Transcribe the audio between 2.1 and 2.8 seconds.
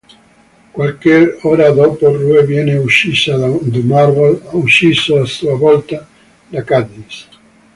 Rue viene